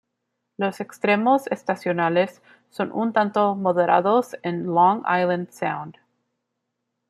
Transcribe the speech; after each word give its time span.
Los 0.57 0.79
extremos 0.81 1.45
estacionales 1.51 2.41
son 2.71 2.91
un 2.91 3.13
tanto 3.13 3.53
moderados 3.53 4.35
en 4.41 4.63
Long 4.65 5.03
Island 5.03 5.51
Sound. 5.51 5.97